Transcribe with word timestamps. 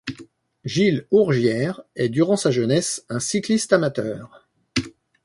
Gilles 0.65 1.05
Hourgières 1.11 1.83
est 1.95 2.09
durant 2.09 2.35
sa 2.35 2.49
jeunesse 2.49 3.05
un 3.07 3.19
cycliste 3.19 3.71
amateur. 3.71 4.49